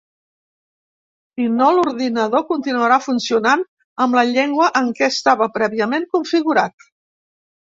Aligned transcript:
Si 1.39 1.43
no, 1.57 1.67
l’ordinador 1.79 2.43
continuarà 2.53 2.97
funcionant 3.09 3.63
amb 4.07 4.19
la 4.21 4.25
llengua 4.31 4.71
en 4.83 4.91
què 5.01 5.11
estava 5.17 5.53
prèviament 5.59 6.09
configurat. 6.17 6.91